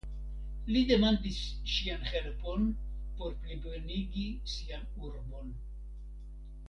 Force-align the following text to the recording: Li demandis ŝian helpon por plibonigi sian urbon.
Li 0.75 0.79
demandis 0.91 1.37
ŝian 1.73 2.07
helpon 2.13 2.65
por 3.19 3.37
plibonigi 3.43 4.25
sian 4.55 4.89
urbon. 5.11 5.53